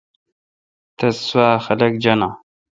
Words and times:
تس 0.97 1.15
سوا 1.29 1.49
خلق 1.65 1.93
جاناں 2.03 2.33